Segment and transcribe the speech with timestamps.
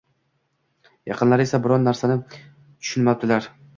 [1.11, 3.51] Yaqinlari esa biron narsani tushunmabdilar